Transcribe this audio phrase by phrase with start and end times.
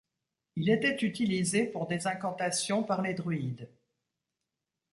[0.55, 3.69] Il était utilisé pour des incantations par les druides.